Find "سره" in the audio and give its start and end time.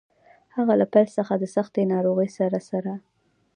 2.37-2.59, 2.69-2.93